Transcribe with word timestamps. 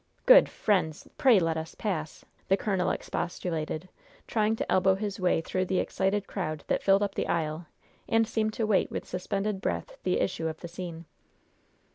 "Good 0.25 0.49
friends! 0.49 1.07
Pray 1.19 1.39
let 1.39 1.57
us 1.57 1.75
pass!" 1.75 2.25
the 2.47 2.57
colonel 2.57 2.89
expostulated, 2.89 3.87
trying 4.25 4.55
to 4.55 4.65
elbow 4.71 4.95
his 4.95 5.19
way 5.19 5.41
through 5.41 5.65
the 5.65 5.77
excited 5.77 6.25
crowd 6.25 6.63
that 6.65 6.81
filled 6.81 7.03
up 7.03 7.13
the 7.13 7.27
aisle, 7.27 7.67
and 8.09 8.27
seemed 8.27 8.53
to 8.53 8.65
wait 8.65 8.89
with 8.89 9.05
suspended 9.07 9.61
breath 9.61 9.95
the 10.01 10.19
issue 10.19 10.47
of 10.47 10.59
the 10.61 10.67
scene. 10.67 11.05